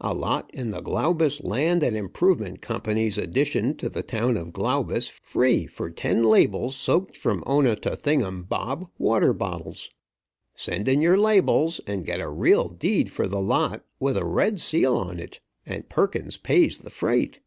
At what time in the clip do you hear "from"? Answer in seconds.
7.16-7.44